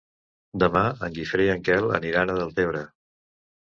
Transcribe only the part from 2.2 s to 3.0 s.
a Deltebre.